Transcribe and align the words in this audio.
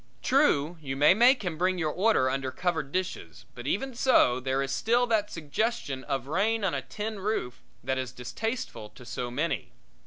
True, 0.23 0.79
you 0.81 0.95
may 0.95 1.13
make 1.13 1.45
him 1.45 1.59
bring 1.59 1.77
your 1.77 1.91
order 1.91 2.27
under 2.27 2.49
covered 2.49 2.91
dishes, 2.91 3.45
but 3.53 3.67
even 3.67 3.93
so, 3.93 4.39
there 4.39 4.63
is 4.63 4.71
still 4.71 5.05
that 5.05 5.29
suggestion 5.29 6.03
of 6.05 6.25
rain 6.25 6.63
on 6.63 6.73
a 6.73 6.81
tin 6.81 7.19
roof 7.19 7.61
that 7.83 7.99
is 7.99 8.11
distasteful 8.11 8.89
to 8.89 9.05
so 9.05 9.29
many. 9.29 9.73